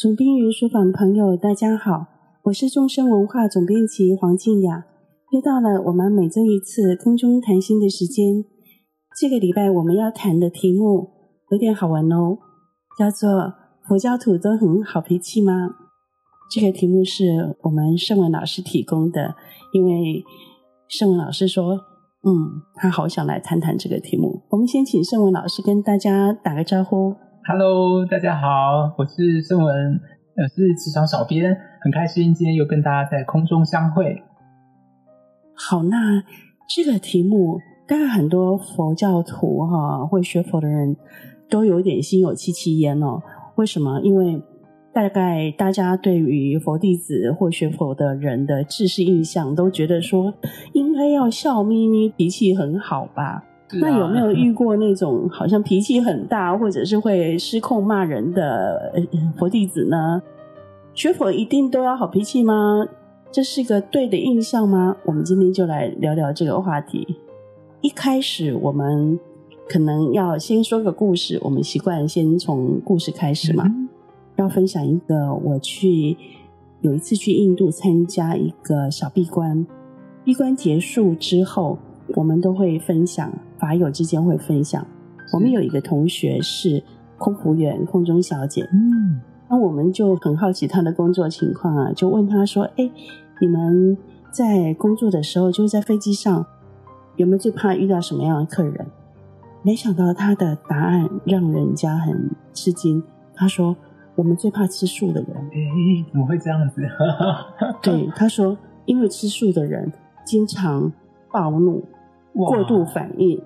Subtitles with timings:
[0.00, 2.06] 总编云书房朋友，大家好，
[2.44, 4.84] 我是众生文化总编辑黄静雅。
[5.32, 8.44] 又到了我们每周一次空中谈心的时间。
[9.20, 11.08] 这个礼拜我们要谈的题目
[11.50, 12.38] 有点好玩哦，
[12.96, 13.54] 叫做
[13.88, 15.52] “佛教徒都很好脾气吗？”
[16.48, 19.34] 这个题目是我们圣文老师提供的，
[19.72, 20.24] 因为
[20.86, 21.72] 圣文老师说，
[22.22, 24.44] 嗯，他好想来谈谈这个题目。
[24.50, 27.16] 我们先请圣文老师跟大家打个招呼。
[27.50, 29.98] Hello，大家好，我是圣文，
[30.36, 34.22] 我是职场小编，很开心今天又跟大家在空中相会。
[35.54, 36.22] 好，那
[36.68, 40.94] 这个题目，大概很多佛教徒哈，会学佛的人
[41.48, 43.22] 都有点心有戚戚焉哦。
[43.54, 43.98] 为什么？
[44.02, 44.42] 因为
[44.92, 50.34] 大概大家对于佛弟子或学佛的人的知识印象，都觉得说
[50.74, 53.42] 应该要笑眯眯，脾气很好吧。
[53.72, 58.94] 那有没有遇过那种好像脾气很大，或者是会失控骂人的
[59.36, 60.22] 佛弟子呢？
[60.94, 62.86] 学佛一定都要好脾气吗？
[63.30, 64.96] 这是个对的印象吗？
[65.04, 67.18] 我们今天就来聊聊这个话题。
[67.82, 69.20] 一开始我们
[69.68, 73.64] 可能要先说个故事，我们习惯先从故事开始嘛。
[73.66, 73.88] 嗯、
[74.36, 76.16] 要分享一个，我去
[76.80, 79.66] 有一次去印度参加一个小闭关，
[80.24, 81.78] 闭关结束之后，
[82.14, 83.32] 我们都会分享。
[83.58, 84.86] 法友之间会分享。
[85.32, 86.82] 我们有一个同学是
[87.18, 88.68] 空服员，空中小姐。
[88.72, 92.90] 嗯，那我们就很好奇她的工作情况啊，就问她说：“哎，
[93.40, 93.98] 你们
[94.30, 96.46] 在工作的时候，就是在飞机上，
[97.16, 98.86] 有没有最怕遇到什么样的客人？”
[99.62, 103.02] 没想到她的答案让人家很吃惊。
[103.34, 103.76] 她说
[104.14, 106.82] ：“我们最怕吃素的人。”哎，怎么会这样子？
[107.82, 109.92] 对，她说：“因为吃素的人
[110.24, 110.90] 经常
[111.32, 111.84] 暴怒。”
[112.44, 113.42] 过度反应、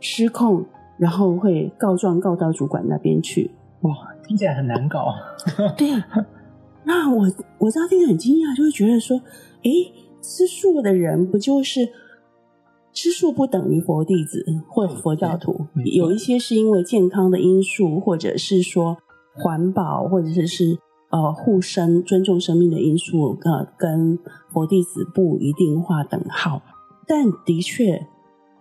[0.00, 0.64] 失控，
[0.98, 3.50] 然后会告状告到主管那边去。
[3.82, 3.94] 哇，
[4.26, 5.14] 听起来很难搞。
[5.76, 5.88] 对，
[6.84, 7.26] 那我
[7.58, 9.20] 我知道听着很惊讶，就会觉得说，
[9.62, 11.88] 诶，吃素的人不就是
[12.92, 15.66] 吃素不等于佛弟子或佛教徒？
[15.84, 18.98] 有一些是因为健康的因素，或者是说
[19.34, 20.78] 环保，或者是是
[21.10, 24.18] 呃护生、尊重生命的因素，呃，跟
[24.52, 26.60] 佛弟子不一定划等号。
[27.06, 28.06] 但的确。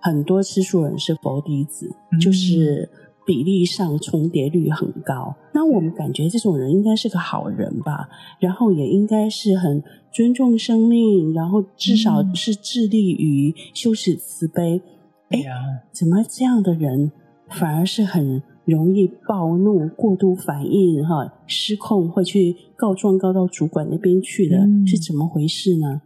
[0.08, 2.90] 很多吃素人是佛弟子，就是
[3.26, 5.36] 比例上重叠率很高。
[5.54, 8.08] 那我们感觉这种人应该是个好人吧，
[8.40, 14.82] 然后也应该是很尊重生命，然后至少是致力于修持慈悲。
[15.28, 17.12] 哎、嗯，怎么这样的人
[17.50, 26.02] 反而是很容易暴怒、过度反应、哈失控，会去告状告到主管那边去的，嗯、是怎么回事呢？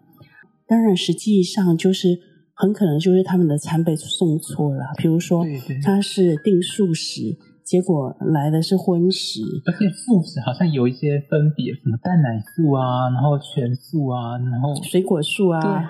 [0.67, 2.30] 当然，实际上就是。
[2.61, 5.43] 很可能就是他们的餐被送错了，比如说
[5.83, 7.35] 他是订素食，
[7.65, 15.89] 结果来的是荤食，而且素食好像有一些分别，什么蛋奶素啊，然后全素啊，然后水果素啊，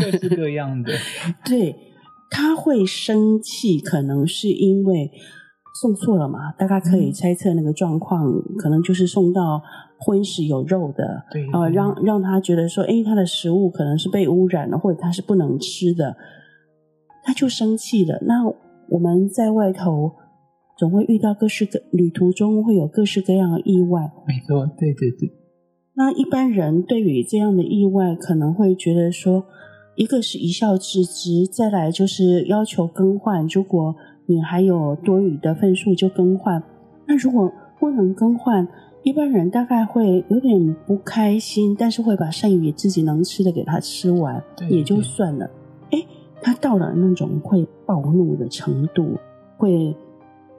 [0.00, 0.92] 各式各样的。
[1.44, 1.74] 对，
[2.30, 5.10] 他会生气，可能是因为
[5.80, 9.60] 送错了嘛，大概可以猜测那个状况，嗯、可能就是送到。
[9.98, 16.16] 荤食有肉的，对，呃，让让他觉得说，哎，他的食物可能是被污染了，或者他是不能吃的，
[17.24, 18.18] 他就生气了。
[18.22, 18.46] 那
[18.90, 20.12] 我们在外头
[20.76, 25.32] 总会遇到各式各旅途中会有各式各样的意外，没错，对对对。
[25.94, 29.46] 那一般人对于这样的意外，可能会觉得说，
[29.94, 33.46] 一个是一笑置之，再来就是要求更换。
[33.46, 33.96] 如果
[34.26, 36.62] 你还有多余的份数，就更换。
[37.06, 38.68] 那如果不能更换，
[39.06, 45.48] 一般人大概会有点不开心，但是会把剩余自己能吃的给他吃完，也就算了。
[45.92, 46.04] 哎，
[46.42, 49.16] 他到了那种会暴怒的程度，
[49.58, 49.94] 会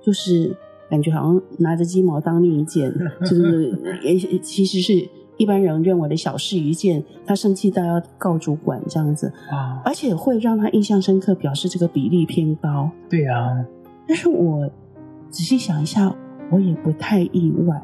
[0.01, 0.55] 就是
[0.89, 4.93] 感觉好像拿着鸡毛当令箭，就是 也其实是
[5.35, 12.89] 一般人认为的小事一件，他生气到要告主管这样子啊，而且会让他印象深刻，表示这个比例偏高。
[13.09, 13.65] 对啊，
[14.07, 14.65] 但是我
[15.29, 16.15] 仔细想一下，
[16.49, 17.77] 我也不太意外。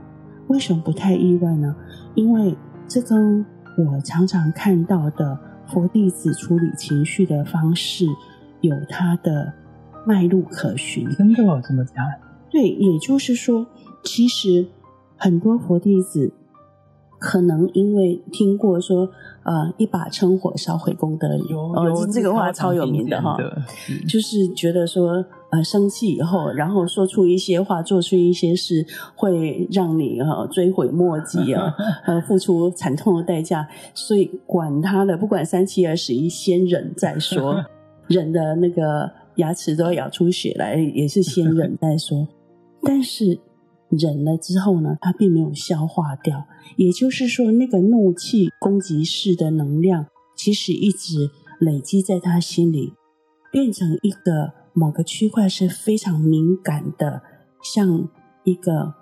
[0.53, 1.75] 为什么不太意外呢？
[2.13, 2.55] 因为
[2.87, 3.43] 这跟
[3.75, 5.35] 我常常看到的
[5.65, 8.05] 佛弟子处理情绪的方式
[8.61, 9.51] 有它的
[10.05, 11.09] 脉络可循。
[11.09, 11.95] 真的有这么讲？
[12.51, 13.65] 对，也就是说，
[14.03, 14.67] 其实
[15.17, 16.31] 很多佛弟子
[17.23, 19.09] 可能因为听过说，
[19.43, 23.37] 呃，一把趁火烧毁功德林，哦，这个话超有名的哈，
[24.09, 25.23] 就是觉得说。
[25.53, 28.83] 呃，生气以后，然后说出一些话，做出一些事，
[29.15, 31.71] 会让你哈、呃、追悔莫及啊，
[32.07, 33.67] 呃，付出惨痛的代价。
[33.93, 37.63] 所以管他的，不管三七二十一，先忍再说。
[38.09, 42.27] 忍的那个牙齿都要咬出血来，也是先忍再说。
[42.81, 43.37] 但是
[43.97, 46.45] 忍了之后呢，它并没有消化掉。
[46.77, 51.29] 也就是说，那个怒气攻击式的能量，其实一直
[51.59, 52.93] 累积在他心里，
[53.51, 57.21] 变成一个某个区块是非常敏感的，
[57.61, 58.09] 像
[58.43, 58.95] 一个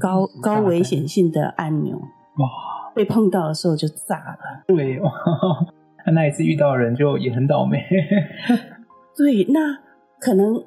[0.00, 1.96] 高高危险性的按钮。
[1.96, 2.48] 哇！
[2.94, 4.64] 被碰到的时候就炸了。
[4.68, 5.00] 对，
[6.04, 7.78] 他 那一次遇到人就也很倒霉。
[9.18, 9.78] 对，那
[10.20, 10.62] 可能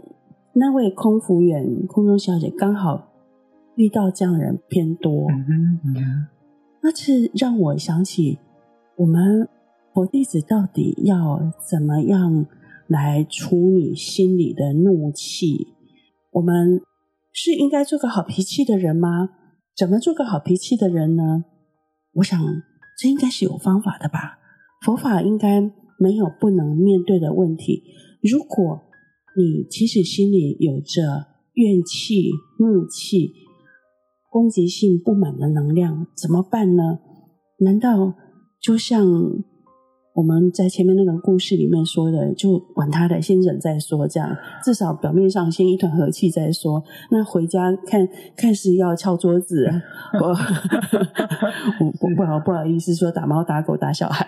[0.54, 3.06] 那位空服员、空中小姐刚好
[3.77, 5.27] 遇到这样的人偏多。
[6.83, 8.39] 那是让我想起
[8.97, 9.47] 我们
[9.94, 12.45] 佛弟子到底要怎么样
[12.88, 15.68] 来处理心里的怒气？
[16.31, 16.81] 我们
[17.31, 19.29] 是应该做个好脾气的人吗？
[19.75, 21.45] 怎么做个好脾气的人呢？
[22.13, 22.39] 我想
[23.00, 24.39] 这应该是有方法的吧。
[24.83, 25.62] 佛法应该
[26.00, 27.83] 没有不能面对的问题。
[28.21, 28.81] 如果
[29.35, 33.33] 你即使心里有着怨气、怒气、
[34.29, 37.00] 攻击性不满的能量，怎么办呢？
[37.59, 38.13] 难道
[38.62, 39.06] 就像……
[40.18, 46.83] 我们在前面那个故事里面说的，就管他的，先忍再说，这样至少表面上先一团和气再说。
[47.12, 49.68] 那回家看看是要敲桌子，
[50.19, 50.30] 我
[51.85, 54.25] 我不不好不好意思说打猫打狗打小孩，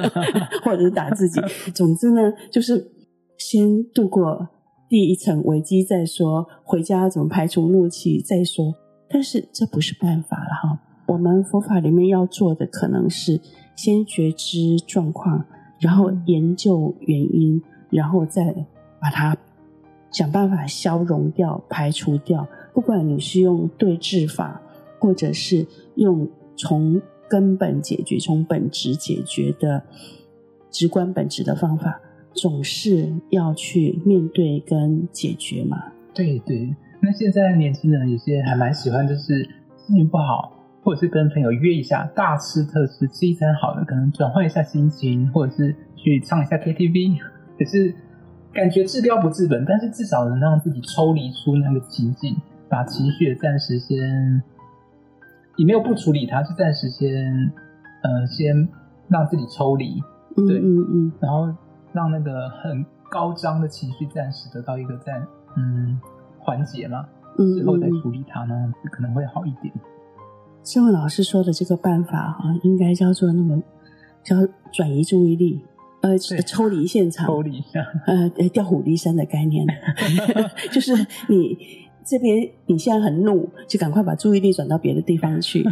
[0.62, 1.40] 或者是打自己。
[1.74, 2.86] 总之呢，就是
[3.38, 4.46] 先度过
[4.90, 8.74] 第一层危机再说，回家怎么排除怒气再说。
[9.08, 10.78] 但是这不是办法了哈。
[11.06, 13.40] 我们佛法里面要做的可能是。
[13.76, 15.44] 先觉知状况，
[15.80, 17.60] 然后研究原因，
[17.90, 18.54] 然后再
[19.00, 19.36] 把它
[20.12, 22.46] 想办法消融掉、排除掉。
[22.72, 24.62] 不管你是用对治法，
[25.00, 25.66] 或者是
[25.96, 29.82] 用从根本解决、从本质解决的
[30.70, 32.00] 直观本质的方法，
[32.32, 35.92] 总是要去面对跟解决嘛。
[36.14, 39.44] 对对，那现在年轻人有些还蛮喜欢，就是
[39.76, 40.52] 心情不好。
[40.82, 47.18] 或者是跟朋友约一下大吃特吃，吃一餐好的，可能转换一下心情，或者是去唱一下 KTV，
[47.58, 47.94] 可是
[48.52, 52.36] 感觉治标不治本，但是至少能让自己抽离出那个情境，
[52.68, 54.42] 把情绪暂时先
[55.56, 57.50] 也没有不处理它，就暂时先
[58.02, 58.68] 呃先
[59.08, 60.02] 让自己抽离，
[60.36, 61.48] 对，嗯嗯，嗯，然后
[61.94, 65.98] 让那个很高涨的情绪暂时得到一个暂嗯
[66.44, 67.06] 缓解嘛，
[67.38, 69.72] 之后再处理它呢，可能会好一点。
[70.62, 73.62] 圣文老师说的这个办法哈，应该叫做那个
[74.22, 74.36] 叫
[74.72, 75.64] 转移注意力，
[76.02, 79.66] 呃，抽离现场，抽离一下，呃，调虎离山的概念，
[80.70, 80.94] 就是
[81.28, 81.56] 你
[82.04, 85.64] 这边你现在很怒，就赶快把注意力转到别的地方去。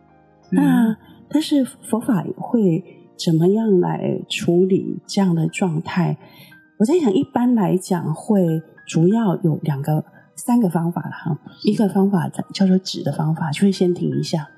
[0.50, 0.96] 那
[1.28, 2.84] 但是佛法会
[3.16, 6.16] 怎么样来处理这样的状态？
[6.78, 10.04] 我在想，一般来讲会主要有两个。
[10.36, 14.48] 三个方法了哈，一个方法叫做止的方法，就是先停一下，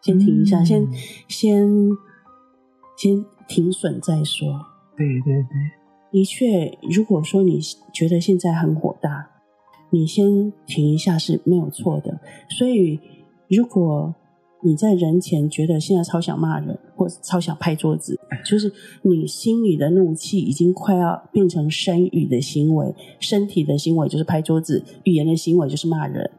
[0.00, 0.88] 先停一下，嗯、先
[1.28, 1.90] 先
[2.96, 4.48] 先停损再说。
[4.96, 5.50] 对对对，
[6.10, 7.60] 的确，如果说你
[7.92, 9.30] 觉得现在很火大，
[9.90, 12.20] 你先停一下是没有错的。
[12.48, 13.00] 所以
[13.48, 14.14] 如果
[14.62, 18.15] 你在人前觉得现在超想骂人，或超想拍桌子，
[18.48, 18.72] 就是
[19.02, 26.30] 你心里的怒气已经快要变成身语的行为，身体的行为就是拍桌子，语言的行为就是骂人。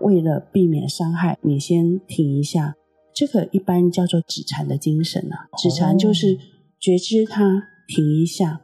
[0.00, 2.74] 为了避免伤害，你先停一下。
[3.12, 6.38] 这个一般叫做止禅的精神啊，止禅就是
[6.78, 8.62] 觉知它，停一下，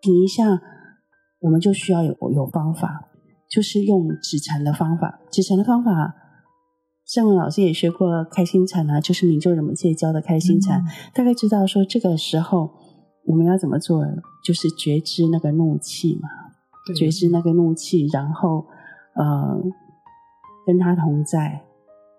[0.00, 0.60] 停一下，
[1.40, 3.08] 我们就需要有有方法，
[3.50, 6.14] 就是用止禅的方法，止禅的方法。
[7.08, 10.84] 圣文老师也学过开心禅啊，就是明就仁波切教的开心禅，嗯，
[11.14, 12.70] 大概知道说这个时候
[13.24, 14.04] 我们要怎么做，
[14.44, 16.28] 就是觉知那个怒气嘛，
[16.94, 18.66] 觉知那个怒气，然后
[19.14, 19.58] 呃
[20.66, 21.62] 跟他同在。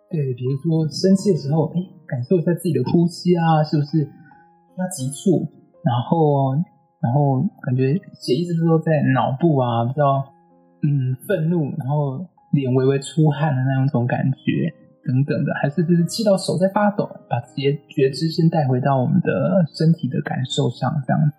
[0.09, 5.47] 对，比如说生气的时候，哎，感受一下自己的呼吸啊，是不是要急促？
[5.85, 6.55] 然后
[6.99, 10.33] 然后感觉血一直都在脑部啊，比较
[10.81, 12.25] 嗯愤怒，然后。
[12.51, 14.73] 脸微微出汗的那种感觉，
[15.05, 21.31] 等等的，还是就是气到手在发抖，把这些觉知先带回到我们的身体的感受上，这样。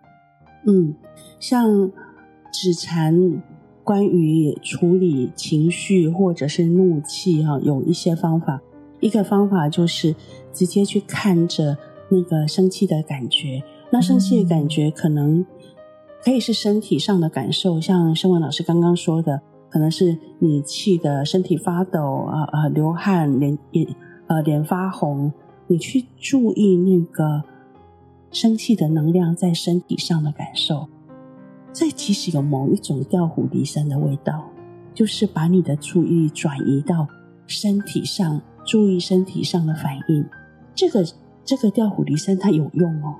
[0.66, 0.94] 嗯，
[1.38, 1.90] 像
[2.52, 3.42] 止禅，
[3.84, 8.60] 关于处理情绪或者是怒气哈，有一些方法。
[9.00, 10.14] 一个方法就是
[10.52, 11.76] 直接去看着
[12.10, 15.44] 那个生气的感觉，那生气的感觉可能
[16.22, 19.40] 可以是身体上的感受，像申文老师刚刚说的。
[19.70, 23.86] 可能是你气的身体发抖啊啊，流汗，脸眼
[24.26, 25.32] 呃脸发红，
[25.68, 27.44] 你去注意那个
[28.32, 30.88] 生气的能量在身体上的感受。
[31.72, 34.50] 这其实有某一种调虎离山的味道，
[34.92, 37.06] 就是把你的注意转移到
[37.46, 40.24] 身体上注意身体上的反应。
[40.74, 41.04] 这个
[41.44, 43.14] 这个调虎离山它有用哦。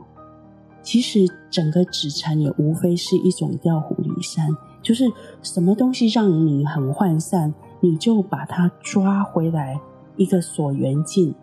[0.83, 4.49] 其实整个止禅也无非是一种调虎离山，
[4.83, 5.11] 就是
[5.43, 9.81] 什么东西让你很涣散，你就把它抓回来，
[10.17, 11.35] 一个锁缘境，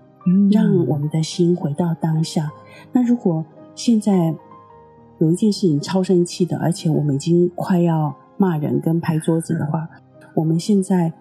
[0.52, 2.52] 让我们的心回到当下。
[2.92, 4.36] 那如果现在
[5.20, 9.88] 有一件事情超生气的，而且我们已经快要骂人跟拍桌子的话，
[10.36, 11.14] 我们现在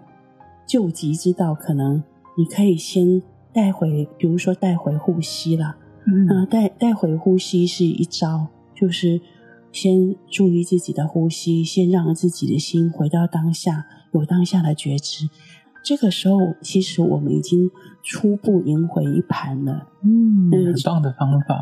[0.66, 2.02] 救急之道，可能
[2.36, 5.76] 你可以先带回，比如说带回呼吸啦。
[6.04, 9.20] 嗯，呃，带带回呼吸是一招，就是
[9.76, 15.28] 先注意自己的呼吸，先让自己的心回到当下，有当下的觉知。
[15.84, 17.70] 这个时候，其实我们已经
[18.02, 19.86] 初步赢回一盘了。
[20.02, 21.60] 嗯，很棒的方法。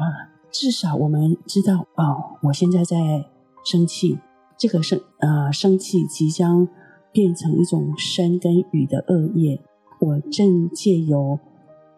[0.52, 3.26] 至少我们知道，哦，我现在在
[3.64, 4.20] 生气，
[4.56, 6.68] 这个生呃生气即将
[7.10, 9.60] 变成一种身跟语的恶业。
[9.98, 11.40] 我正借由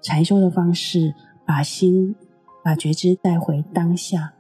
[0.01, 1.15] 禅修的方式，
[1.47, 2.17] 把心、
[2.65, 4.33] 把觉知带回当下，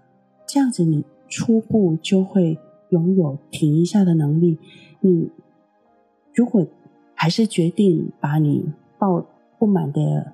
[0.48, 2.58] 这样子你初步就会
[2.90, 4.58] 拥有停一下的能力。
[5.00, 5.30] 你
[6.34, 6.66] 如果
[7.14, 9.26] 还是决定把你抱
[9.58, 10.32] 不满的。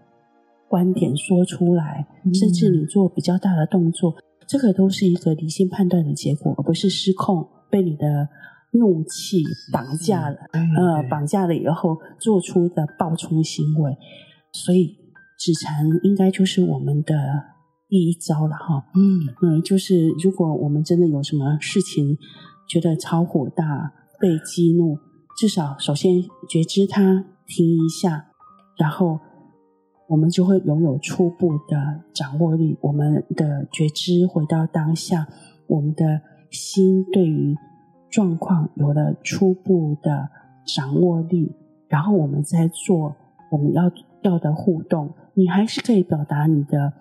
[0.68, 8.26] 观点说出来，甚至你做比较大的动作，嗯、这个都是一个理性判断的结果，而不是失控被你的
[8.70, 10.37] 怒气绑架了。
[10.54, 13.99] 呃，绑架了以后做出的暴冲行为，
[14.52, 14.96] 所以
[15.38, 17.14] 止禅应该就是我们的
[17.92, 18.87] 第一招了哈。
[18.94, 22.16] 嗯嗯，就是如果我们真的有什么事情
[22.66, 24.96] 觉得超火大、被激怒，
[25.37, 28.28] 至少首先觉知它，停一下，
[28.78, 29.20] 然后。
[30.08, 35.26] 我们就会拥有初步的掌握力，我们的觉知回到当下，
[35.66, 36.20] 我们的
[36.50, 37.56] 心对于
[38.11, 40.28] 状况有了初步的
[40.66, 41.56] 掌握力，
[41.88, 43.16] 然后我们再做
[43.50, 45.14] 我们要要的互动。
[45.32, 46.92] 你还是可以表达你的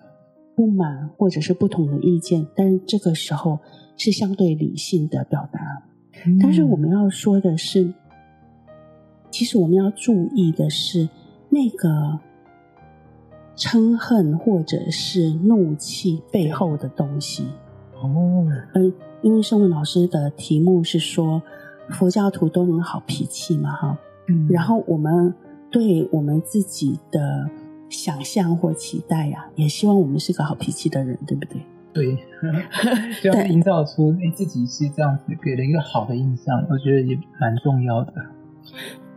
[0.54, 3.58] 不满或者是不同的意见，但是这个时候
[3.96, 5.82] 是相对理性的表达。
[6.26, 6.38] 嗯。
[6.38, 7.92] 但是我们要说的是，
[9.30, 11.08] 其实我们要注意的是
[11.48, 12.20] 那个。
[13.54, 17.44] 嗔恨或者是怒气背后的东西
[18.00, 21.42] 哦，嗯，因为圣文老师的题目是说
[21.90, 25.34] 佛教徒都很好脾气嘛，哈，嗯，然后我们
[25.70, 27.48] 对我们自己的
[27.92, 31.60] 想象或期待呀、啊，也希望我们是个好脾气的人，对不对？
[31.92, 32.16] 对，
[33.22, 38.12] 就要营造出哎自己是这样子，给人一个好的印象，我觉得也蛮重要的。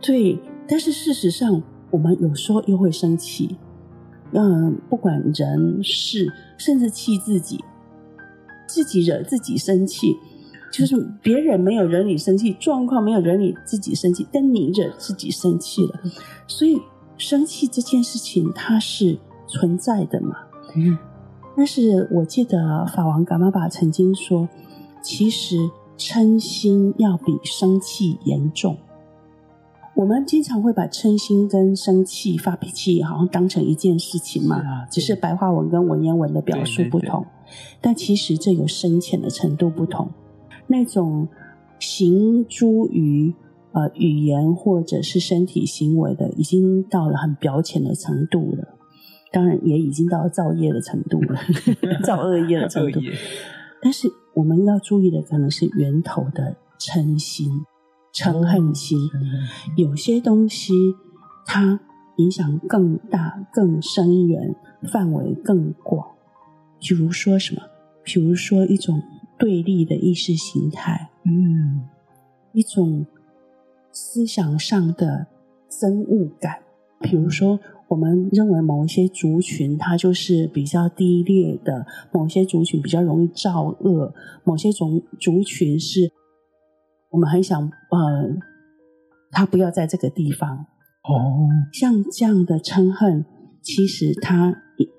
[0.00, 3.56] 对，但是事实上，我们有时候又会生气。
[4.32, 7.64] 嗯，不管人事，甚至气自己，
[8.66, 10.14] 自己惹自己生气，
[10.70, 16.00] 就是别人没有惹你生气，状况没有惹你自己生气，但你惹自己生气了。
[16.46, 16.76] 所以
[17.18, 20.36] 生气这件事情它是存在的嘛。
[20.74, 20.98] 嗯，
[21.56, 24.48] 但是我记得法王噶玛巴曾经说，
[25.02, 28.76] 其实嗔心要比生气严重。
[29.94, 37.22] 我们经常会把嗔心跟生气、发脾气好像当成一件事情嘛，啊、只是白话文跟文言文的表述不同。
[37.22, 40.10] 对对对，但其实这有深浅的程度不同。
[40.66, 41.28] 那种
[41.78, 43.32] 行诸于
[43.76, 48.78] 呃语言或者是身体行为的，已经到了很表浅的程度了。
[49.30, 51.38] 当然，也已经到了造业的程度了，
[52.02, 53.00] 造恶业的程度。
[53.82, 57.50] 但是我们要注意的可能是源头的嗔心。
[58.14, 58.98] 嗔恨心，
[59.76, 60.72] 有些东西
[61.44, 61.78] 它
[62.16, 64.56] 影响更大、更深远、
[64.90, 66.12] 范围更广。
[66.80, 67.60] 比如说什么？
[68.02, 69.02] 比如说一种
[69.38, 71.86] 对立的意识形态，嗯，
[72.52, 73.04] 一种
[73.98, 75.26] 思想上的
[75.70, 76.58] 憎恶感。
[77.00, 84.12] 比如说，我们认为某一些族群它就是比较低劣的，某些族群比较容易造恶，
[84.44, 86.12] 某些种族群是。
[87.10, 88.36] 我们很想，呃，
[89.30, 90.66] 他不要在这个地方
[91.04, 91.48] 哦。
[91.72, 93.24] 像这样的嗔恨，
[93.62, 94.54] 其实它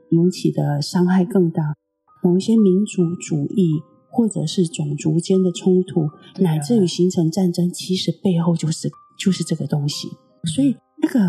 [0.10, 1.76] 引起的伤害更大。
[2.24, 3.74] 某一些民族主义，
[4.18, 6.10] 或者是种族间的冲突，啊、
[6.40, 10.08] 乃至于形成战争，其实背后就是就是这个东西。
[10.56, 11.20] 所以，那个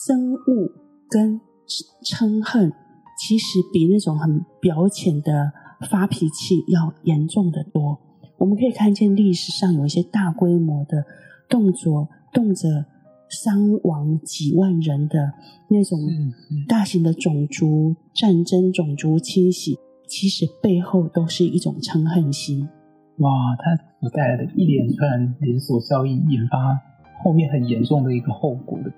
[0.00, 0.72] 憎恶
[1.10, 1.38] 跟
[2.02, 2.72] 嗔恨，
[3.20, 5.52] 其实比那种很表浅的
[5.90, 7.98] 发脾气要严重的多。
[8.38, 11.04] 我们可以看见历史上有一些大规模的
[11.50, 12.86] 动作，动辄
[13.28, 15.34] 伤亡几万人的
[15.68, 16.00] 那种
[16.66, 19.78] 大型的种族战争、种族清洗，
[20.08, 22.68] 其实背后都是一种嗔恨心。
[23.18, 26.80] 哇，它所带来的一连串连锁效应，引发
[27.22, 28.92] 后面很严重的一个后果的。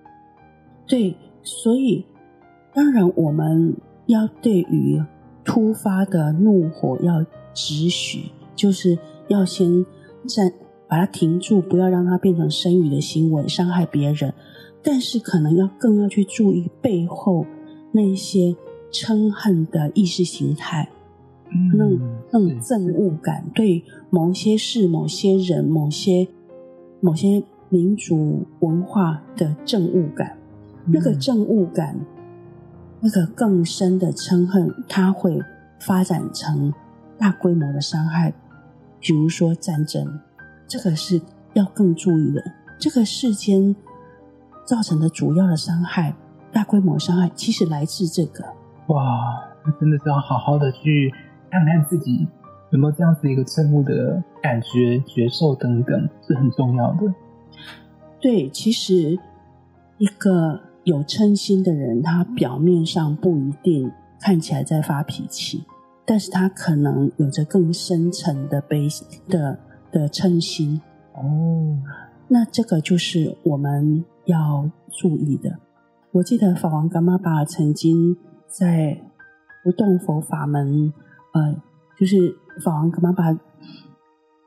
[0.86, 2.04] 对，所以，
[2.74, 3.74] 当然我们
[4.06, 5.02] 要对于
[5.44, 7.24] 突发的怒火要
[7.54, 8.98] 止许，就是
[9.28, 9.84] 要先
[10.26, 10.52] 暂
[10.86, 14.34] 把它停住，不要让它变成生语的行为，伤害别人。
[14.82, 17.46] 但是，可能要更要去注意背后
[17.92, 18.54] 那些
[18.92, 20.99] 嗔恨的意识形态，嗯、
[21.72, 21.98] 那种
[22.30, 26.28] 那种憎恶感，对某些事、某些人、某些
[27.00, 30.36] 某些民族文化的憎恶感。
[30.86, 31.94] 那个憎恶感，
[33.00, 35.38] 那个更深的嗔恨，它会
[35.78, 36.72] 发展成
[37.18, 38.32] 大规模的伤害，
[38.98, 40.20] 比如说战争，
[40.66, 41.20] 这个是
[41.52, 42.42] 要更注意的。
[42.78, 43.76] 这个世间
[44.64, 46.16] 造成的主要的伤害，
[46.50, 48.42] 大规模伤害，其实来自这个。
[48.86, 49.04] 哇，
[49.64, 51.12] 那真的是要好好的去
[51.50, 52.26] 看看自己
[52.70, 57.14] 有没有这样子一个憎恶的感觉、觉受等等，是很重要的。
[58.20, 59.18] 对，其实
[59.98, 60.60] 一个。
[60.84, 65.62] 有嗔心的人，他表面上不一定看起来在发脾气，
[66.06, 68.88] 但是他可能有着更深层的悲
[69.28, 69.58] 的
[69.92, 70.80] 的嗔心。
[71.12, 71.76] 哦，
[72.28, 75.58] 那这个就是我们要注意的。
[76.12, 78.16] 我记得法王噶玛巴曾经
[78.46, 78.98] 在
[79.62, 80.94] 不动佛法门，
[81.32, 81.62] 呃，
[81.98, 82.34] 就是
[82.64, 83.32] 法王格玛巴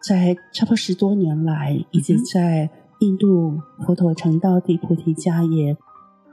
[0.02, 5.78] 在差不多十多年来，一直在印度佛陀成道地菩提迦耶。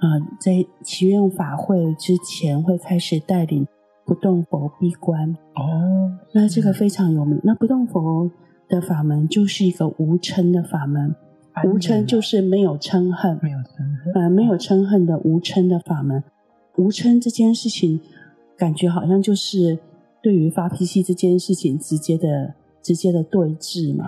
[0.00, 3.66] 啊、呃，在祈愿法会之前，会开始带领
[4.06, 6.18] 不动佛闭关哦。
[6.32, 7.38] 那这个非常有名。
[7.44, 8.30] 那不动佛
[8.66, 11.14] 的法门就是一个无嗔的法门，
[11.64, 16.24] 无嗔就是没有嗔恨，没有嗔恨，呃，没有嗔恨的无嗔的法门。
[16.76, 18.00] 无嗔这件事情，
[18.56, 19.78] 感觉好像就是
[20.22, 24.06] 对于发脾气这件事情直接的、直接的对峙嘛。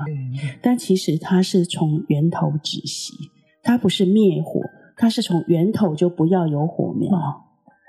[0.63, 3.15] 但其实它是从源头止息，
[3.63, 4.61] 它不是灭火。
[4.95, 7.35] 它是从源头就不要有火苗，哦、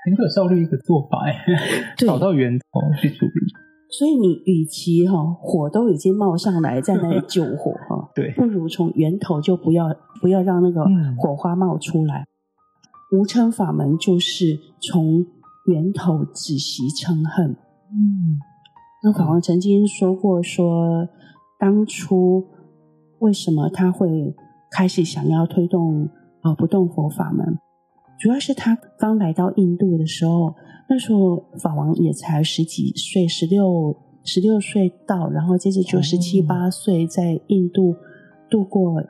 [0.04, 3.32] 很有效率一个做法哎，找到源头去处理。
[3.90, 10.84] 所以你与其哈火都已经冒上来，在那里救火哈， 对，不如从源头就不要不要让那个
[11.18, 12.26] 火花冒出来。
[13.12, 15.26] 嗯、无嗔法门就是从
[15.66, 17.54] 源头止息嗔恨。
[17.90, 18.38] 嗯，
[19.02, 21.08] 那法王曾经说过说，说
[21.58, 22.44] 当初
[23.18, 24.34] 为什么他会
[24.70, 26.08] 开始想要推动。
[26.44, 27.58] 啊，不动佛法门，
[28.18, 30.54] 主要是他刚来到印度的时候，
[30.90, 37.96] 那时候法王也才十几岁，十六十六岁到，然后接着就十七八岁在印度
[38.50, 39.02] 度过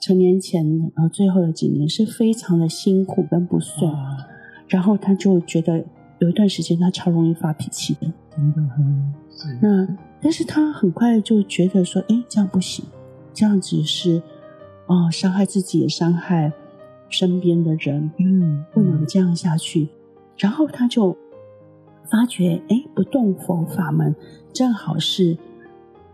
[0.00, 3.92] 成年前，然后最后的几年是非常的辛苦跟不顺，
[4.66, 5.84] 然后他就觉得
[6.20, 9.14] 有一段时间他超容易发脾气的，真的很。
[9.60, 9.86] 那
[10.22, 12.84] 但是他很快就觉得说，哎，这样不行，
[13.34, 14.22] 这样子是
[14.86, 16.52] 哦，伤害自己，也伤害。
[17.12, 19.88] 身边的人，嗯，不能这样下去。
[20.36, 21.16] 然后他就
[22.08, 24.14] 发觉，哎，不动佛法门
[24.52, 25.36] 正好是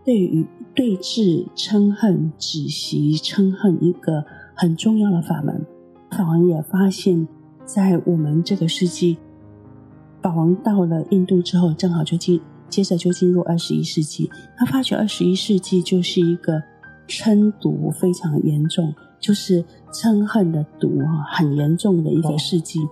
[0.03, 0.43] 对于
[0.73, 5.63] 对治嗔恨、止息嗔恨一个很重要的法门。
[6.09, 7.27] 法王也发现，
[7.63, 9.19] 在我们这个世纪，
[10.27, 14.29] 法王到了印度之后，正好就进，接着就进入二十一世纪。
[14.57, 16.61] 他发觉二十一世纪就是一个
[17.07, 18.93] 嗔毒非常严重。
[19.19, 22.89] 就是嗔恨的毒啊，很严重的一个世纪，哦、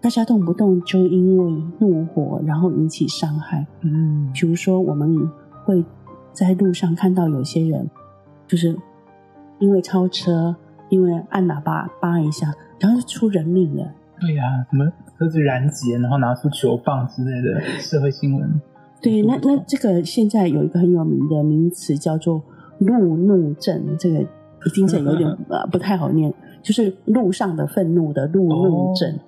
[0.00, 3.64] 大家动不动就因为怒火，然后引起伤害。
[3.82, 5.30] 嗯，比如说我们
[5.64, 5.84] 会
[6.32, 7.88] 在路上看到有些人，
[8.48, 8.76] 就是
[9.60, 10.56] 因为超车，
[10.88, 13.92] 因为按喇叭叭一下，然后就出人命了。
[14.20, 14.84] 对呀、啊，什么
[15.18, 18.60] 车子燃结，然后拿出球棒之类的社会新闻。
[19.00, 22.42] 对，那那这个现在有一个很有名的名词叫做
[22.78, 24.26] 路怒症，这个。
[24.74, 29.20] 听起来有点 呃不太好念，就是路上的愤怒的路怒症，哦、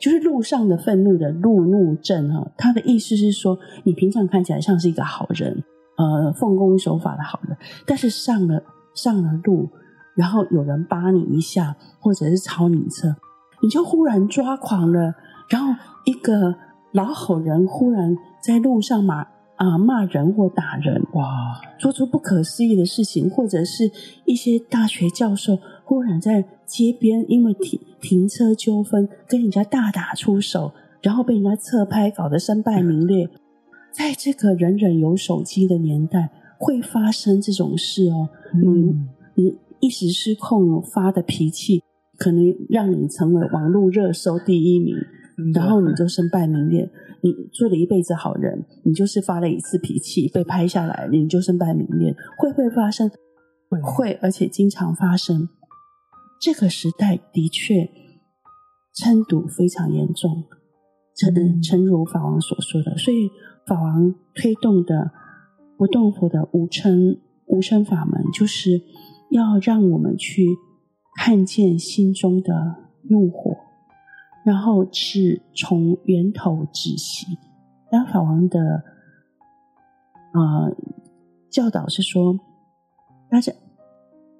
[0.00, 2.50] 就是路上的愤怒的路怒症哈。
[2.56, 5.62] 他的意思是说，你平常看起来像是一个好人，
[5.96, 8.60] 呃，奉公守法的好人，但是上了
[8.94, 9.68] 上了路，
[10.16, 13.14] 然后有人扒你一下，或者是超你车，
[13.62, 15.14] 你就忽然抓狂了，
[15.48, 16.56] 然后一个
[16.92, 19.26] 老好人忽然在路上骂。
[19.58, 19.76] 啊！
[19.76, 21.60] 骂人或打人，哇！
[21.80, 23.90] 做出不可思议的事情，或者是
[24.24, 33.28] 一些大学教授忽然在街边因为停停车纠纷跟人家大打出手，然后被人家侧拍，搞得身败名裂。
[33.90, 38.28] 在这个人人有手机的年代，会发生这种事哦。
[38.54, 41.82] 嗯，你你一时失控发的脾气，
[42.18, 44.94] 可能让你成为网络热搜第一名，
[45.54, 46.90] 然后你就身败名裂。
[47.20, 53.10] 你做了一辈子好人，你就是发了一次脾气被拍下来，你就身败名裂，会不会发生？
[53.82, 55.48] 会，而且经常发生。
[56.40, 57.90] 这个时代的确，
[58.94, 60.44] 嗔毒非常严重，
[61.16, 63.28] 诚诚如法王所说的，所以
[63.66, 65.10] 法王推动的
[65.76, 68.80] 不动佛的无嗔无嗔法门，就是
[69.30, 70.46] 要让我们去
[71.18, 72.76] 看见心中的
[73.10, 73.56] 怒火，
[74.44, 77.26] 然后是从源头止息。
[77.90, 78.84] 当法王的
[80.32, 80.76] 呃
[81.50, 82.38] 教导是说，
[83.28, 83.52] 大家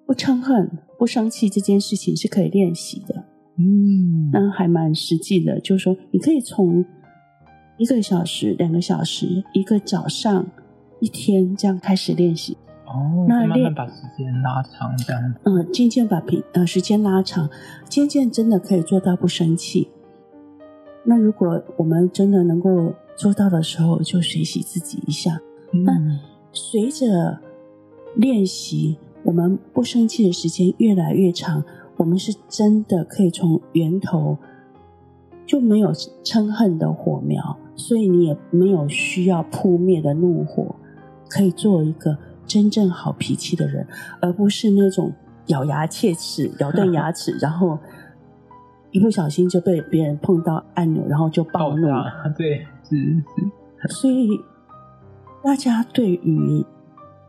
[0.07, 3.25] 不嗔恨、不生气这件事情是可以练习的。
[3.57, 6.85] 嗯，那还蛮实际的，就是说，你可以从
[7.77, 10.47] 一个小时、两个小时、一个早上、
[11.01, 12.57] 一天这样开始练习。
[12.89, 15.35] 哦，那慢慢把时间拉长，这样。
[15.45, 17.51] 嗯，渐渐把平呃时间拉长，
[17.89, 19.89] 渐渐真的可以做到不生气。
[21.05, 25.41] 那如果我们真的能够做到的时候，就学习自己一下。
[25.73, 26.21] 嗯、那
[26.53, 27.41] 随着
[28.17, 31.65] 练习，我们不生气的时间越来越长。
[31.99, 34.39] 我们是真的可以从源头
[35.45, 40.77] 就没有嗔恨的火苗，所以你也没有需要扑灭的怒火，
[41.29, 42.17] 可以做一个
[42.49, 43.87] 真正好脾气的人，
[44.21, 45.13] 而不是那种
[45.47, 47.79] 咬牙切齿、 咬断牙齿，然后
[48.91, 51.87] 一不小心就被别人碰到按钮，然后就暴怒。
[52.37, 53.95] 对，是是。
[53.95, 54.41] 所以
[55.45, 56.65] 大家对于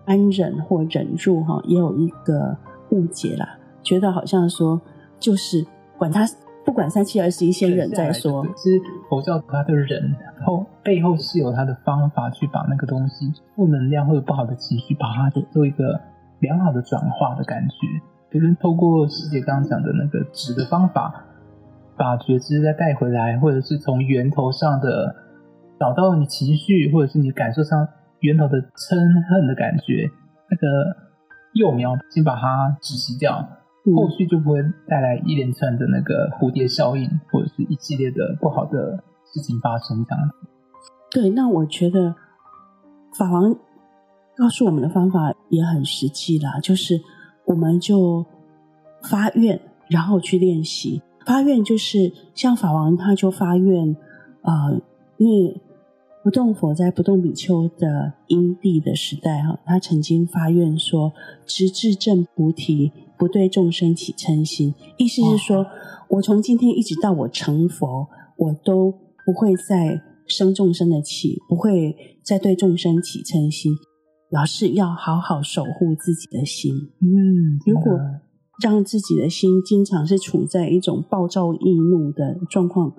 [0.05, 2.57] 安忍或忍住哈，也有一个
[2.89, 3.57] 误解啦。
[3.83, 4.81] 觉得好像说，
[5.19, 5.65] 就是
[5.97, 6.27] 管他
[6.69, 8.45] 不管三七二十一，先忍再说。
[8.55, 8.79] 是
[9.09, 15.99] 佛教它的忍，然后背后是有它的方法去把那个东西负能量或者不好的情绪，把它做一个
[16.41, 17.75] 良好的转化的感觉。
[18.31, 21.25] 就是透过师姐刚刚讲的那个止的方法，
[21.97, 25.15] 把觉知再带回来，或者是从源头上的
[25.79, 27.87] 找到你情绪，或者是你感受上
[28.19, 28.95] 源头的嗔
[29.27, 30.07] 恨的感觉，
[30.51, 30.95] 那个
[31.53, 33.43] 幼苗先把它止息掉。
[33.95, 40.47] 后续就不会带来一连串的那个蝴蝶效应，或者是一系列的不好的事情发生这样子。
[41.11, 42.15] 对，那我觉得
[43.17, 43.55] 法王
[44.35, 47.01] 告诉我们的方法也很实际啦，就是
[47.45, 48.25] 我们就
[49.03, 51.01] 发愿，然后去练习。
[51.25, 53.95] 发愿就是像法王他就发愿，
[54.41, 54.81] 呃，
[55.17, 55.61] 因为
[56.23, 61.13] 不动佛在不动比丘的因地的时代哈，他曾经发愿说，
[61.45, 62.91] 直至正菩提。
[63.19, 65.65] 不对众生起嗔心，意思是说，
[66.07, 68.91] 我从今天一直到我成佛，我都
[69.25, 73.73] 不会再生众生的气，不会再对众生起嗔心，
[74.31, 76.73] 老是要好好守护自己的心。
[77.01, 77.99] 嗯，如果
[78.63, 82.93] 让自己的心经常是处在一种暴躁易怒的状况，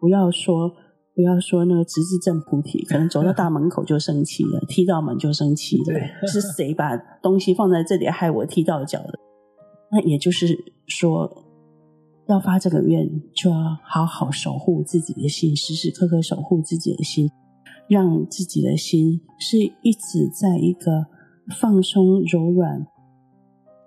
[0.00, 0.70] 不要说
[1.16, 9.18] 不要说那个直至正菩提，可能走到大门口就生气了，踢到门就生气了，是谁把东西放在这里害我踢到脚的？
[9.94, 11.44] 那也就是说，
[12.26, 17.30] 要发这个愿，就要好好守护自己的心，时时刻刻守护自己的心，
[17.86, 21.06] 让自己的心是一直在一个
[21.60, 22.84] 放松、柔软、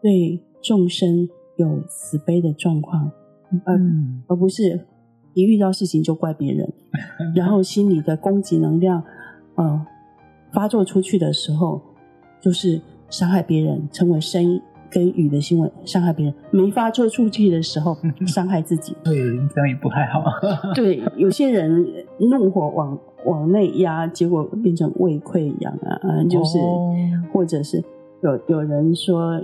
[0.02, 3.12] 对众生有慈悲的状况，
[3.66, 3.78] 而
[4.28, 4.88] 而不是
[5.34, 6.72] 一遇到事情就怪别人，
[7.36, 9.04] 然后心里的攻击能量，
[9.56, 9.86] 呃，
[10.54, 11.82] 发作出去的时候，
[12.40, 14.90] 就是伤害别人，成为声音。
[14.90, 17.96] 跟语的行为伤害别人，没发作出去的时候
[18.26, 20.24] 伤害自己，对，这样也不太好。
[20.74, 21.86] 对，有些人
[22.20, 26.96] 怒火往往内压，结果变成胃溃疡啊，就是，哦、
[27.34, 27.84] 或者是
[28.22, 29.42] 有有人说，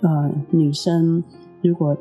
[0.00, 1.24] 呃，女生
[1.60, 1.96] 如果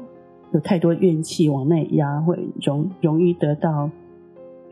[0.51, 3.89] 有太多怨气往内压，会容容易得到，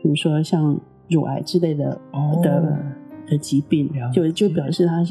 [0.00, 0.78] 比如说像
[1.10, 2.78] 乳癌之类的、哦、的
[3.26, 5.04] 的疾病，就就表示他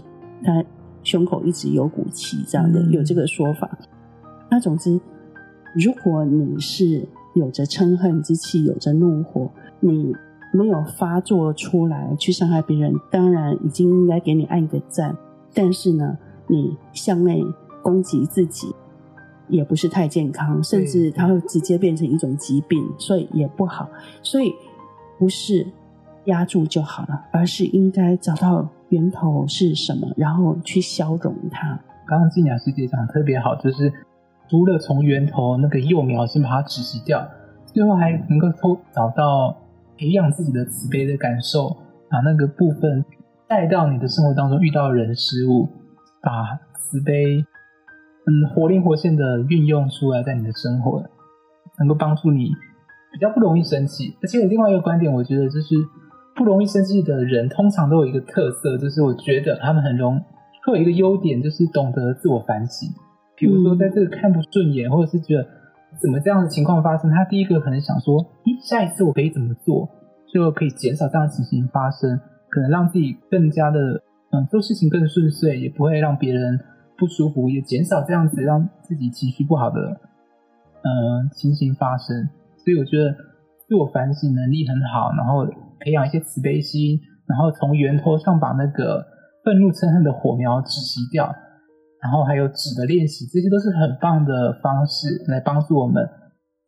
[0.43, 0.63] 他。
[1.03, 3.69] 胸口一直有股气，这样的有这个说法。
[4.49, 4.99] 那总之，
[5.73, 10.13] 如果你是有着嗔恨之气，有着怒火，你
[10.53, 15.15] 没有发作出来去伤害别人，当然已经应该给你按一个赞。
[15.53, 17.43] 但是呢，你向内
[17.81, 18.75] 攻击自己，
[19.47, 23.89] 也不是太健康，甚至它会直接变成一种疾病，所以也不好。
[24.21, 24.53] 所以
[25.17, 25.65] 不是
[26.25, 28.69] 压住就好了，而是应该找到。
[28.91, 30.08] 源头是什么？
[30.15, 31.80] 然后去消融它。
[32.06, 33.91] 刚刚静雅师姐讲的特别好，就是
[34.49, 37.25] 除了从源头那个幼苗先把它止息掉，
[37.65, 39.58] 最后还能够偷找到
[39.97, 41.77] 培养自己的慈悲的感受，
[42.10, 43.06] 把那个部分
[43.47, 45.69] 带到你的生活当中，遇到人事物，
[46.21, 47.45] 把慈悲
[48.27, 51.01] 嗯活灵活现的运用出来，在你的生活，
[51.80, 52.51] 能够帮助你
[53.13, 54.17] 比较不容易生气。
[54.21, 55.75] 而且另外一个观点，我觉得就是。
[56.36, 60.22] 不容易生气的人，通常都有一个特色，就是我觉得他们很容
[60.65, 62.89] 会有一个优点，就是懂得自我反省。
[63.36, 65.48] 比如说，在这个看不顺眼，或者是觉得
[66.00, 67.10] 怎么这样的情况发生？
[67.10, 69.89] 他第一个可能想说，咦，下一次我可以怎么做，
[70.32, 76.60] 就可以减少这样的情形发生，可能让自己更加的嗯做事情更顺遂，也不会让别人
[76.98, 80.00] 不舒服，也减少这样子让自己情绪不好的
[80.84, 82.30] 嗯情形发生。
[82.63, 83.12] 所以我觉得
[83.67, 85.48] 自我反省能力很好，然后
[85.84, 89.04] 培养一些慈悲心，然后从源头上把那个
[89.44, 91.34] 愤怒嗔恨的火苗止息掉。
[92.04, 96.04] 然后还有纸的练习，这些都是很棒的方式来帮助我们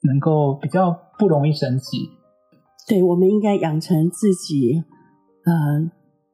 [0.04, 1.98] 能够比较不容易生气。
[2.88, 4.84] 对，我们应该养成自己，
[5.46, 5.92] 嗯、呃，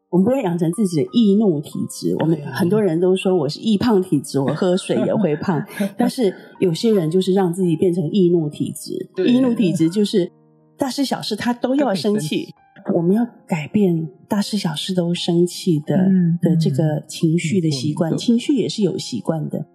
[0.10, 2.14] 我们不会养成自己的易怒体质。
[2.20, 5.66] 我们很多人都说我是易胖体质，我喝水也会胖。
[5.98, 10.30] 但是有些人就是让自己变成易怒体质，易怒体质就是
[10.78, 12.54] 大事小事他都要生气。
[12.94, 19.66] 我们要改变大事小事都生气的、嗯、的这个情绪的习惯，情绪也是有习惯的。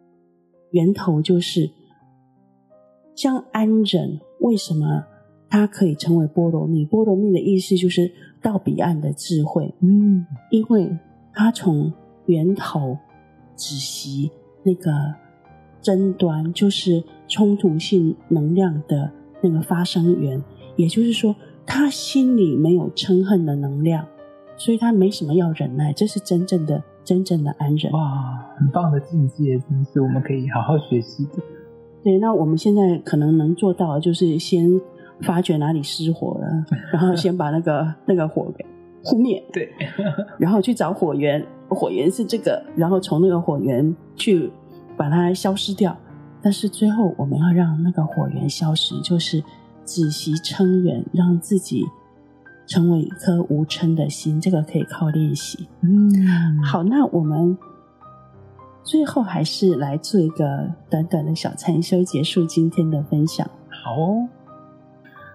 [0.73, 1.71] 源头就是
[3.15, 5.05] 像安忍，为什么
[5.49, 6.85] 它可以成为波罗蜜？
[6.85, 8.11] 波罗蜜的意思就是
[8.43, 9.75] 到彼岸的智慧。
[9.81, 10.99] 嗯，因为
[11.33, 11.93] 它从
[12.27, 12.99] 源头
[13.57, 14.31] 止息
[14.65, 14.91] 那个
[15.81, 20.43] 争端，就是冲突性能量的那个发生源，
[20.77, 21.35] 也就是说。
[21.67, 24.07] 他心里没有嗔恨的能量，
[24.57, 27.93] 所以他没什么要忍耐，这是真正的、真正的安忍。
[27.93, 31.43] 哇，很棒的境界，真是我们可以好好学习的。
[32.03, 34.81] 对，那我们现在可能能做到的，就是先
[35.23, 36.47] 发觉哪里失火了，
[36.93, 38.65] 然后先把那个那个火给
[39.05, 39.43] 扑灭。
[39.53, 39.73] 对，
[40.39, 44.51] 然后去找火源，火源是这个，然后从那个火源去
[44.97, 45.97] 把它消失掉。
[46.43, 49.43] 但是最后我们要让那个火源消失，就是。
[49.85, 51.85] 止息撑远，让自己
[52.67, 55.69] 成为一颗无嗔的心，这个可以靠练习。
[55.83, 57.57] 嗯，好，那我们
[58.83, 63.49] 最后还是来做一个短短的小禅修，结束今天的分享。
[63.69, 64.29] 好哦，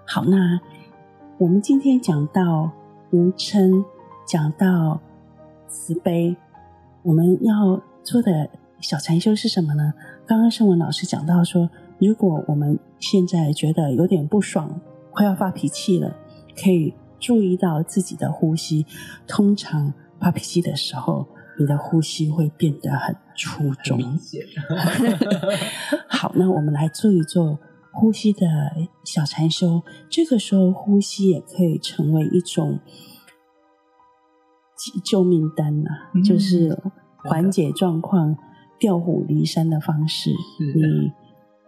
[0.06, 0.60] 好，那
[1.38, 2.72] 我们今天讲到
[3.12, 3.84] 无嗔，
[4.28, 5.00] 讲到
[5.68, 6.36] 慈悲，
[7.04, 8.50] 我们要做的
[8.82, 9.94] 小禅修是什么呢？
[10.26, 14.80] 刚刚圣文老师讲到说，如果我们现在觉得有点不爽，
[15.12, 16.16] 快要发脾气了，
[16.56, 18.86] 可以注意到自己的呼吸。
[19.28, 21.28] 通常发脾气的时候，
[21.60, 23.98] 你的呼吸会变得很粗重。
[23.98, 24.42] 明显。
[26.08, 27.60] 好，那我们来做一做
[27.92, 28.48] 呼吸的
[29.04, 29.82] 小禅修。
[30.10, 32.80] 这个时候，呼吸也可以成为一种
[35.04, 36.82] 救命丹呐、啊嗯，就是
[37.26, 38.38] 缓解状况、
[38.80, 40.32] 调虎离山的方式。
[40.74, 41.12] 你。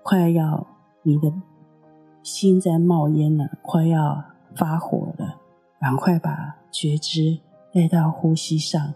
[0.04, 0.68] 快要
[1.04, 1.32] 你的
[2.24, 4.24] 心在冒烟了，快要
[4.56, 5.40] 发火了，
[5.80, 7.40] 赶快把觉知
[7.72, 8.94] 带到呼吸上，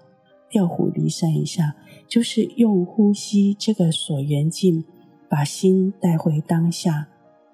[0.50, 1.76] 调虎离山一下，
[2.08, 4.84] 就是用呼吸这个锁缘境，
[5.30, 7.08] 把心带回当下，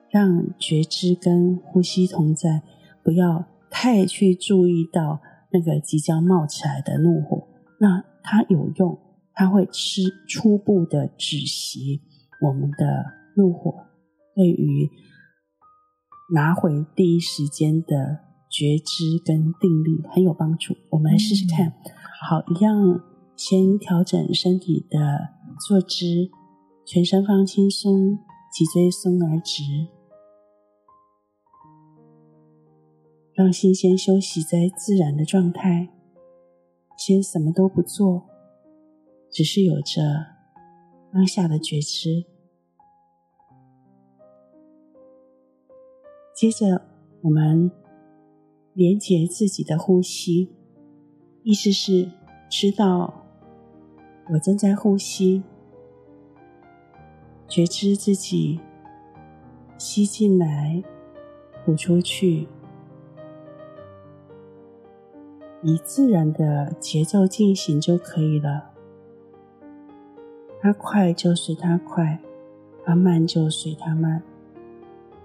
[0.09, 2.61] 让觉知跟呼吸同在，
[3.03, 5.19] 不要太去注意到
[5.51, 7.47] 那个即将冒起来的怒火。
[7.79, 8.97] 那它有用，
[9.33, 12.01] 它会吃初步的止息
[12.41, 13.20] 我们的。
[13.35, 13.87] 怒火
[14.35, 14.89] 对于
[16.33, 21.67] 拿回第一时间的觉知跟定力很有帮助，我们来试试看。
[21.67, 21.73] 嗯、
[22.29, 23.01] 好，一样
[23.35, 24.99] 先调整身体的
[25.67, 26.29] 坐姿，
[26.85, 28.17] 全身放轻松，
[28.53, 29.63] 脊椎松而直，
[33.33, 35.89] 让心先休息在自然的状态，
[36.97, 38.25] 先什么都不做，
[39.31, 40.01] 只是有着
[41.13, 42.30] 当下的觉知。
[46.41, 46.81] 接着，
[47.21, 47.69] 我们
[48.73, 50.49] 连接自己的呼吸，
[51.43, 52.09] 意思是
[52.49, 53.27] 知道
[54.33, 55.43] 我正在呼吸，
[57.47, 58.59] 觉知自己
[59.77, 60.81] 吸进来、
[61.63, 62.47] 吐出去，
[65.61, 68.71] 以自然的节奏进行就可以了。
[70.59, 72.19] 它快就随它快，
[72.83, 74.23] 它慢就随它慢。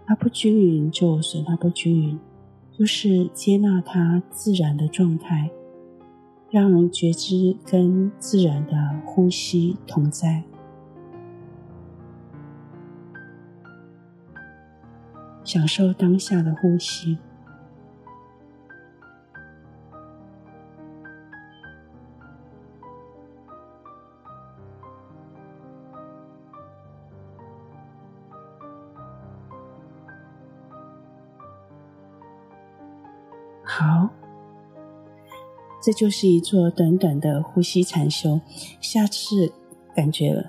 [0.06, 2.18] 它不均匀，就随它不均匀，
[2.72, 5.50] 就是接纳它自然的状态，
[6.48, 8.72] 让人觉知跟自然的
[9.04, 10.44] 呼吸同在，
[15.42, 17.18] 享受当下的呼吸。
[35.86, 38.40] 这就是一座短短的呼吸禅修。
[38.80, 39.52] 下次
[39.94, 40.44] 感觉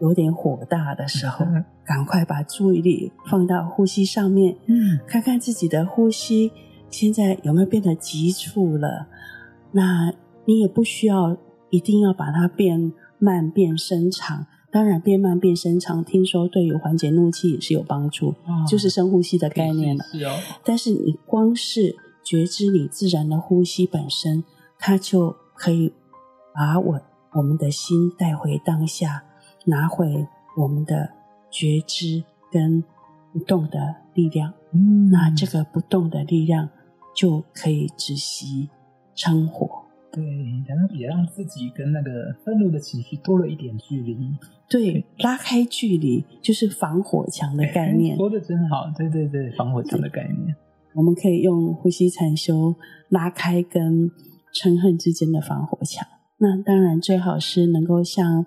[0.00, 6.52] 有点火大的时候，嗯、 赶快把注意力放到呼吸上面，嗯，看看自己的呼吸
[6.88, 9.08] 现在有没有变得急促了。
[9.72, 10.10] 那
[10.46, 11.36] 你也不需要
[11.68, 20.02] 一定要把它变慢变深长，当然变慢变深长，听说对于缓解怒气也是有帮助，哦、就是深呼吸的概念了。
[20.10, 20.32] 是哦，
[20.64, 21.94] 但是你光是
[22.30, 24.44] 觉知你自然的呼吸本身，
[24.78, 25.92] 它就可以
[26.54, 27.00] 把我
[27.32, 29.24] 我们的心带回当下。
[29.66, 31.10] 拿回我们的
[31.50, 32.84] 觉知跟
[33.32, 36.70] 不动的力量，嗯，那这个不动的力量
[37.16, 38.70] 就可以止息
[39.16, 39.82] 嗔火。
[40.12, 40.24] 对，
[40.66, 44.16] 然后也让自己跟那个愤怒的情绪多了一点距离。
[44.68, 48.16] 对，拉开距离就是防火墙的概念。
[48.16, 50.56] 说的真好，对对对，防火墙的概念。
[50.94, 52.74] 我们可以用呼吸禅修
[53.08, 54.10] 拉开跟
[54.54, 56.06] 嗔恨之间的防火墙。
[56.38, 58.44] 那当然，最好是能够像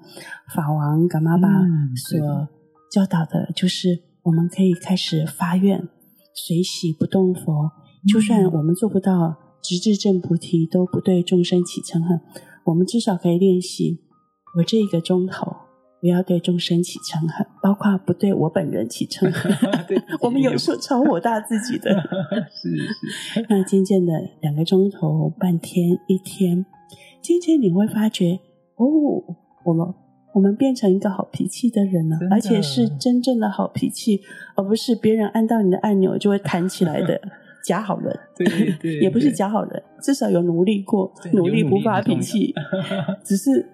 [0.53, 1.47] 法王噶玛巴
[1.95, 2.47] 所
[2.91, 5.87] 教导的，就是我们可以开始发愿，
[6.33, 7.71] 随喜不动佛。
[8.11, 12.19] 就算我们做不到直至证菩提，都不对众生起嗔恨，
[12.65, 13.99] 我们至少可以练习：
[14.57, 15.55] 我这一个钟头
[16.03, 19.49] 不要对众生起嗔恨，包括不对我本人起嗔恨。
[19.87, 21.95] 对我们有时候超火大自己的，
[22.51, 23.45] 是是。
[23.47, 24.11] 那渐渐的，
[24.41, 26.65] 两个钟头、半天、一天。
[27.21, 28.37] 渐渐你会发觉，
[28.75, 28.85] 哦，
[29.63, 29.87] 我们
[30.33, 34.19] 我们变成一个好脾气的人了，而且是真正的好脾气，
[34.57, 37.17] 而不是别人按到你的按钮就会弹起来的
[37.63, 38.19] 假好人。
[38.35, 42.53] 对对，对，也不是假好人，至少有努力过，努力不发脾气，
[43.23, 43.65] 只是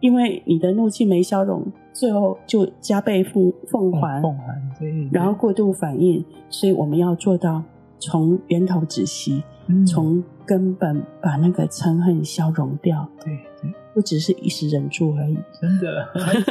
[0.00, 7.62] 因为你的怒气没消融，最后就加倍奉奉还，奉还，对，然后过度反应，所以我们要做到
[7.98, 9.42] 从源头止息。
[9.86, 13.32] 从根本把那个嗔恨消融掉，对
[13.62, 15.38] 对，不只是一时忍住而已。
[15.60, 16.08] 真的，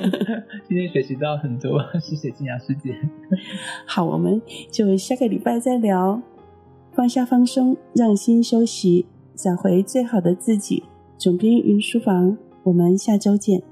[0.66, 2.98] 今天学习到很多，谢谢金雅师姐。
[3.86, 6.22] 好，我们就下个礼拜再聊。
[6.94, 10.84] 放下放松，让心休息，找回最好的自己。
[11.18, 12.38] 总编云书房，
[12.70, 13.69] 我们下周见。